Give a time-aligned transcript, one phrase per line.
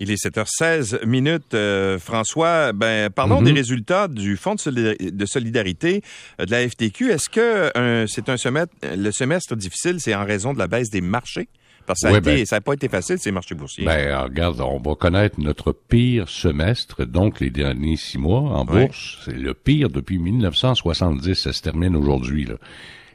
[0.00, 1.54] Il est 7h16 minutes.
[1.54, 3.46] Euh, François, ben, parlons Mhm.
[3.46, 6.02] des résultats du Fonds de, solidari- de solidarité
[6.40, 7.10] euh, de la FTQ.
[7.12, 10.90] Est-ce que euh, c'est un semestre, le semestre difficile, c'est en raison de la baisse
[10.90, 11.48] des marchés?
[11.86, 13.84] Parce que ça n'a ben- pas été facile, ces marchés boursiers.
[13.84, 19.18] Ben, regarde, on va connaître notre pire semestre, donc les derniers six mois en bourse.
[19.24, 21.34] C'est le pire depuis 1970.
[21.34, 22.54] Ça se termine aujourd'hui, là.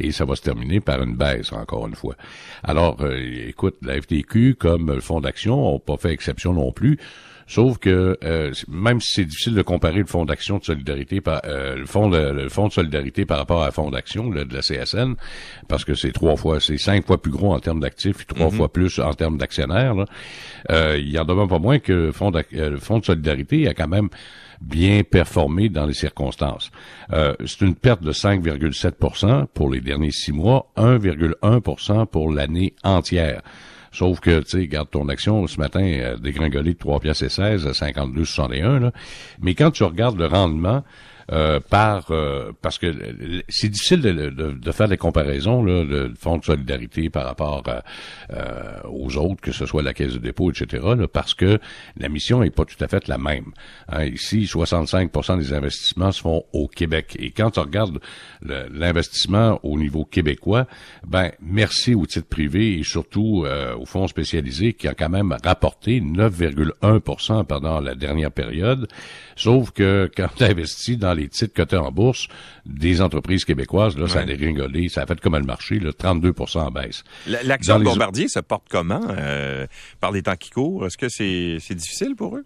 [0.00, 2.14] Et ça va se terminer par une baisse, encore une fois.
[2.62, 6.98] Alors, euh, écoute, la FTQ, comme le Fonds d'action, n'ont pas fait exception non plus.
[7.50, 11.40] Sauf que euh, même si c'est difficile de comparer le fonds d'action de solidarité par
[11.46, 14.60] euh, le fonds de, le fonds de solidarité par rapport à fonds d'action de la
[14.60, 15.14] CSN,
[15.66, 18.50] parce que c'est trois fois, c'est cinq fois plus gros en termes d'actifs et trois
[18.50, 19.96] fois plus en termes d'actionnaires.
[20.70, 23.66] Euh, il y en demeure pas moins que le fonds, euh, le fonds de solidarité
[23.66, 24.10] a quand même
[24.60, 26.70] bien performé dans les circonstances.
[27.12, 33.42] Euh, c'est une perte de 5,7% pour les derniers six mois, 1,1% pour l'année entière.
[33.92, 37.28] Sauf que, tu sais, garde ton action ce matin euh, dégringolé de 3 pièces et
[37.28, 38.78] 16 à 52,61.
[38.78, 38.92] Là.
[39.40, 40.84] Mais quand tu regardes le rendement
[41.32, 42.92] euh, par euh, parce que
[43.48, 47.62] c'est difficile de, de- de faire des comparaisons là, de fonds de solidarité par rapport
[47.68, 47.82] à,
[48.32, 50.82] euh, aux autres, que ce soit la caisse de dépôt, etc.
[50.96, 51.58] là, parce que
[51.96, 53.46] la mission est pas tout à fait la même.
[53.88, 57.16] Hein, ici, 65% des investissements se font au Québec.
[57.18, 57.98] Et quand tu regardes
[58.42, 60.66] le- l'investissement au niveau québécois,
[61.06, 65.36] ben merci aux titres privés et surtout euh, aux fonds spécialisés qui a quand même
[65.44, 68.88] rapporté 9,1% pendant la dernière période.
[69.36, 72.28] Sauf que quand tu investis dans les titres cotés en bourse
[72.66, 76.58] des entreprises québécoises, là, ça a dégringolé, ça a fait comme le marché, là, 32%
[76.58, 77.04] en baisse.
[77.26, 79.66] La- L'action de Bombardier se porte comment euh,
[80.00, 80.86] par les temps qui courent?
[80.86, 82.44] Est-ce que c'est c'est difficile pour eux?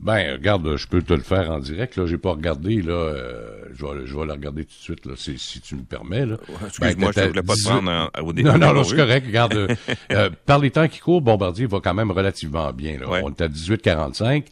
[0.00, 1.96] Ben, regarde, je peux te le faire en direct.
[1.96, 2.82] Là, j'ai pas regardé.
[2.82, 5.06] Là, euh, je vais, je vais le regarder tout de suite.
[5.06, 6.26] Là, si, si tu me permets.
[6.26, 6.36] Là.
[6.66, 8.84] Excuse-moi, Ben, je ne voulais pas te 18 prendre en- au dé- Non, non, non,
[8.84, 9.26] c'est correct.
[9.26, 9.68] Regarde, euh,
[10.12, 12.98] euh, par les temps qui courent, Bombardier va quand même relativement bien.
[12.98, 13.08] Là.
[13.08, 13.20] Ouais.
[13.24, 14.46] On est à 18,45.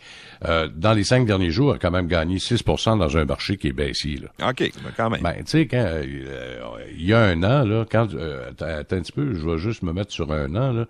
[0.44, 3.56] Euh, dans les cinq derniers jours, il a quand même gagné 6% dans un marché
[3.58, 4.18] qui est baissier.
[4.20, 4.48] Là.
[4.50, 5.20] OK, ben quand même.
[5.22, 8.96] Ben, tu sais, quand euh, il y a un an, là, quand euh, attends, attends
[8.96, 10.86] un petit peu, je vais juste me mettre sur un an, là.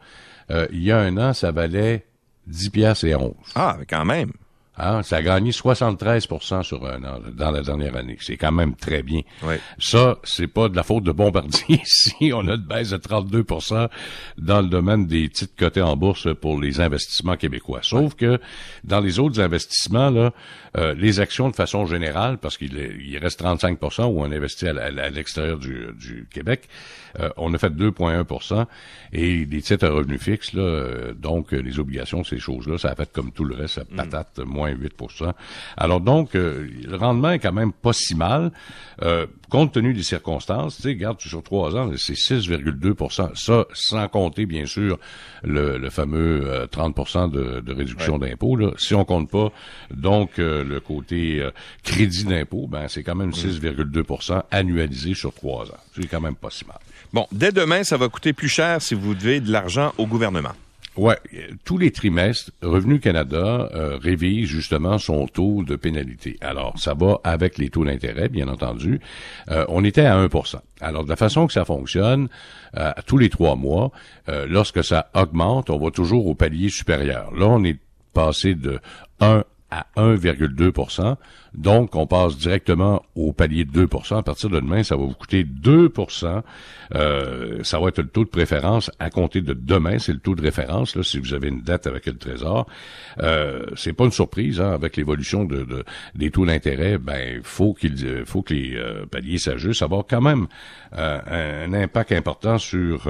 [0.50, 2.04] Euh, il y a un an, ça valait
[2.46, 3.34] 10 piastres et 11.
[3.54, 4.32] Ah, mais quand même.
[4.78, 6.26] Hein, ça a gagné 73
[6.62, 8.16] sur un an dans la dernière année.
[8.20, 9.20] C'est quand même très bien.
[9.42, 9.60] Ouais.
[9.78, 13.88] Ça, c'est pas de la faute de Bombardier si on a une baisse de 32%
[14.38, 17.80] dans le domaine des titres cotés en bourse pour les investissements québécois.
[17.82, 18.40] Sauf que
[18.82, 20.32] dans les autres investissements, là,
[20.78, 25.10] euh, les actions de façon générale, parce qu'il il reste 35% où on investit à,
[25.10, 26.66] l'extérieur du, du Québec,
[27.20, 28.64] euh, on a fait 2,1%
[29.12, 32.94] et les titres à revenus fixes, là, euh, donc les obligations, ces choses-là, ça a
[32.94, 34.94] fait comme tout le reste, ça patate, moins 8
[35.76, 38.52] Alors donc, euh, le rendement est quand même pas si mal,
[39.02, 40.76] euh, compte tenu des circonstances.
[40.76, 44.98] Tu sais, sur trois ans, c'est 6,2% Ça, sans compter, bien sûr,
[45.42, 48.56] le, le fameux euh, 30 de, de réduction d'impôt.
[48.56, 48.70] Là.
[48.78, 49.52] Si on compte pas,
[49.90, 51.50] donc, euh, le côté euh,
[51.82, 55.80] crédit d'impôt, ben c'est quand même 6,2% annualisé sur trois ans.
[55.94, 56.78] C'est quand même pas si mal.
[57.12, 60.52] Bon, dès demain, ça va coûter plus cher si vous devez de l'argent au gouvernement.
[60.98, 61.14] Euh,
[61.64, 66.36] tous les trimestres, Revenu Canada euh, révise justement son taux de pénalité.
[66.40, 69.00] Alors, ça va avec les taux d'intérêt, bien entendu.
[69.50, 72.28] Euh, on était à 1% Alors, de la façon que ça fonctionne,
[72.76, 73.90] euh, tous les trois mois,
[74.28, 77.32] euh, lorsque ça augmente, on va toujours au palier supérieur.
[77.34, 77.78] Là, on est
[78.12, 78.78] passé de
[79.20, 79.44] 1
[79.74, 81.16] à 1,2
[81.54, 85.14] Donc, on passe directement au palier de 2% À partir de demain, ça va vous
[85.14, 86.42] coûter 2%
[86.94, 89.98] euh, Ça va être le taux de préférence à compter de demain.
[89.98, 92.66] C'est le taux de référence, là, si vous avez une dette avec le Trésor.
[93.20, 95.84] Euh, c'est pas une surprise, hein, avec l'évolution de, de-
[96.14, 99.78] des taux d'intérêt, ben, faut qu'il euh, faut que les euh, paliers s'ajustent.
[99.80, 100.48] Ça va avoir quand même
[100.98, 103.08] euh, un, un impact important sur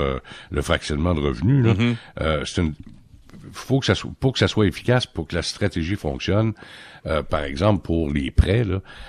[0.50, 1.64] le fractionnement de revenus.
[1.66, 1.74] là.
[2.20, 2.74] Euh, c'est une
[3.52, 6.52] faut que ça soit, pour que ça soit efficace, pour que la stratégie fonctionne,
[7.06, 8.64] euh, par exemple pour les prêts,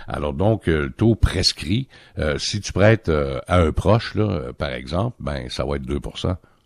[0.08, 1.88] alors donc euh, le taux prescrit,
[2.18, 4.16] euh, si tu prêtes à un proche,
[4.58, 6.00] par exemple, ben ça va être 2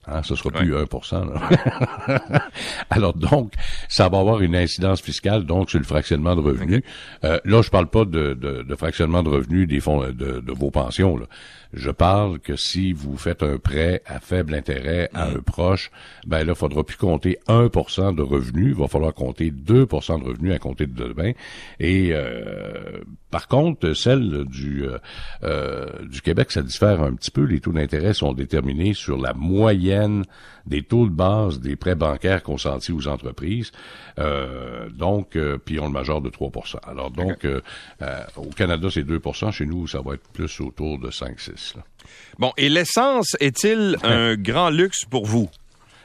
[0.08, 0.86] Hein, ce sera plus 1
[1.26, 2.40] là.
[2.90, 3.54] Alors donc,
[3.90, 6.82] ça va avoir une incidence fiscale donc sur le fractionnement de revenus.
[7.26, 10.52] Euh, là, je parle pas de, de, de fractionnement de revenus des fonds de, de
[10.54, 11.18] vos pensions.
[11.18, 11.26] Là.
[11.74, 15.92] Je parle que si vous faites un prêt à faible intérêt à un proche,
[16.26, 20.30] ben là, il faudra plus compter 1% de revenus, il va falloir compter 2% de
[20.30, 21.34] revenus à compter de demain.
[21.80, 23.02] Et euh,
[23.32, 24.98] par contre, celle du euh,
[25.44, 27.44] euh, du Québec, ça diffère un petit peu.
[27.44, 29.97] Les taux d'intérêt sont déterminés sur la moyenne
[30.66, 33.72] des taux de base des prêts bancaires consentis aux entreprises.
[34.20, 36.52] Euh, donc, euh, puis on le major de 3
[36.84, 37.62] Alors donc, euh,
[38.02, 41.76] euh, au Canada, c'est 2% Chez nous, ça va être plus autour de 5-6.
[42.38, 45.50] Bon, et l'essence est-il un grand luxe pour vous?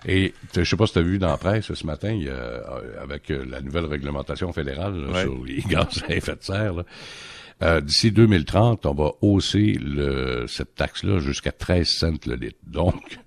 [0.04, 2.28] Et je sais pas si tu as vu dans la presse ce matin, il y
[2.28, 2.62] a,
[3.00, 6.84] avec la nouvelle réglementation fédérale là, sur les gaz à effet de serre, là,
[7.62, 12.58] euh, D'ici 2030, on va hausser le, cette taxe-là jusqu'à 13 cents le litre.
[12.66, 13.18] Donc,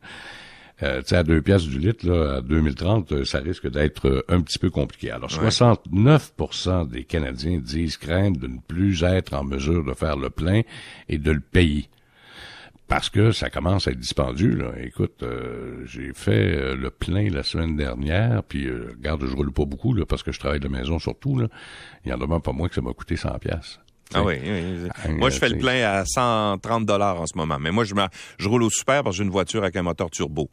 [0.83, 4.41] euh, à deux pièces du litre, là, à 2030, euh, ça risque d'être euh, un
[4.41, 5.09] petit peu compliqué.
[5.09, 10.29] Alors, 69% des Canadiens disent craindre de ne plus être en mesure de faire le
[10.29, 10.61] plein
[11.07, 11.89] et de le payer.
[12.89, 14.55] Parce que ça commence à être dispendieux.
[14.55, 14.73] Là.
[14.83, 15.23] Écoute,
[15.85, 20.21] j'ai fait le plein la semaine dernière, puis regarde, je roule pas beaucoup là, parce
[20.21, 21.39] que je travaille de la maison surtout.
[21.39, 21.47] Là.
[22.05, 23.79] Il y en a pas moins que ça m'a coûté 100 pièces.
[24.13, 24.35] Ah oui,
[25.09, 27.57] Moi, je fais le plein à 130 dollars en ce moment.
[27.59, 27.93] Mais moi, je,
[28.37, 30.49] je roule au super parce que j'ai une voiture avec un moteur turbo.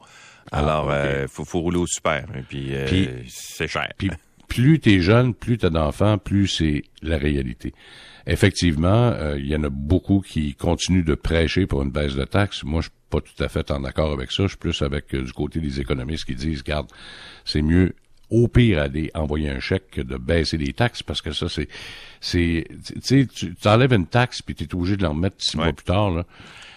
[0.50, 2.24] Ah, Alors, euh, faut, faut, rouler au super.
[2.36, 3.88] Et puis, euh, c'est cher.
[3.98, 4.10] Puis,
[4.48, 7.74] plus t'es jeune, plus t'as d'enfants, plus c'est la réalité.
[8.26, 12.24] Effectivement, euh, il y en a beaucoup qui continuent de prêcher pour une baisse de
[12.24, 12.62] taxes.
[12.64, 14.44] Moi, je suis pas tout à fait en accord avec ça.
[14.44, 16.88] Je suis plus avec du côté des économistes qui disent, regarde,
[17.44, 17.94] c'est mieux
[18.32, 21.68] au pire aller envoyer un chèque de baisser les taxes parce que ça c'est
[22.20, 22.66] c'est
[23.04, 25.72] tu sais tu enlèves une taxe puis tu es obligé de l'en remettre six mois
[25.72, 26.24] plus tard là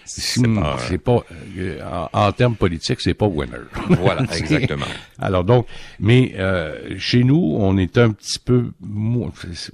[0.06, 1.24] c'est pas,
[1.58, 3.58] euh, en, termes politiques, c'est pas winner.
[3.90, 4.86] Voilà, exactement.
[5.20, 5.68] Alors donc,
[6.00, 8.72] mais euh, chez nous, on est un petit peu,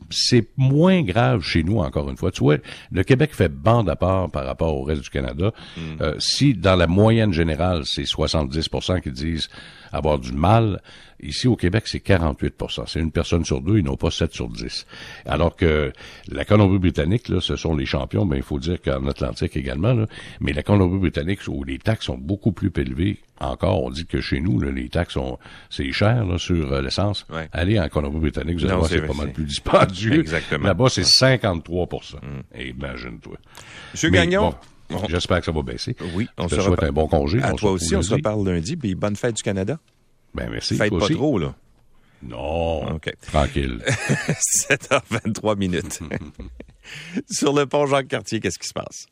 [0.10, 2.32] c'est moins grave chez nous encore une fois.
[2.32, 2.58] Tu vois,
[2.92, 5.52] le Québec fait bande à part par rapport au reste du Canada.
[5.76, 5.82] Mm.
[6.02, 9.50] Euh, si dans la moyenne générale, c'est 70% qui disent
[9.92, 10.82] avoir du mal,
[11.22, 14.50] ici au Québec, c'est 48% C'est une personne sur deux, ils n'ont pas 7 sur
[14.50, 14.86] 10.
[15.26, 15.92] Alors que
[16.30, 20.06] la Colombie-Britannique, là, ce sont les champions, mais il faut dire qu'en Atlantique également, là,
[20.40, 24.40] mais la Colombie-Britannique, où les taxes sont beaucoup plus élevées, encore, on dit que chez
[24.40, 25.40] nous, là, les taxes sont,
[25.70, 27.26] c'est cher là, sur euh, l'essence.
[27.52, 30.20] Allez en Colombie-Britannique, vous allez voir, c'est pas mal plus dispendieux.
[30.20, 30.68] Exactement.
[30.68, 31.88] Là-bas, c'est 53
[32.22, 32.62] mm.
[32.62, 33.38] Imagine-toi.
[33.94, 34.54] Monsieur Gagnon?
[35.10, 35.96] J'espère que ça va baisser.
[36.16, 37.42] Oui, on se souhaite un bon congé.
[37.42, 39.80] À toi aussi, on se reparle lundi, puis bonne fête du Canada.
[40.34, 40.76] Ben merci.
[40.76, 41.54] Fête pas trop, là.
[42.24, 42.96] Non.
[42.96, 43.12] OK.
[43.22, 43.82] Tranquille.
[44.70, 46.00] 7h23 minutes.
[47.30, 49.08] Sur le pont Jacques-Cartier, qu'est-ce qui se passe?